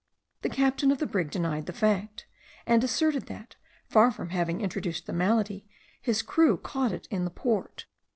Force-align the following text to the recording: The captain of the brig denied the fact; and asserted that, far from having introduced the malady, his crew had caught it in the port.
The 0.41 0.49
captain 0.49 0.89
of 0.89 0.97
the 0.97 1.05
brig 1.05 1.29
denied 1.29 1.67
the 1.67 1.73
fact; 1.73 2.25
and 2.65 2.83
asserted 2.83 3.27
that, 3.27 3.55
far 3.87 4.09
from 4.09 4.29
having 4.31 4.59
introduced 4.61 5.05
the 5.05 5.13
malady, 5.13 5.67
his 6.01 6.23
crew 6.23 6.55
had 6.55 6.63
caught 6.63 6.91
it 6.91 7.07
in 7.11 7.23
the 7.23 7.29
port. 7.29 7.85